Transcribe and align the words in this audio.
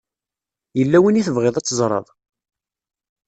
Yella 0.77 0.97
win 1.01 1.19
i 1.19 1.23
tebɣiḍ 1.27 1.55
ad 1.57 1.65
teẓṛeḍ? 1.65 2.07